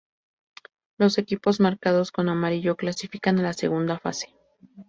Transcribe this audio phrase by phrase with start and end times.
[0.97, 4.33] Los equipos marcados con amarillo clasifican a la segunda fase.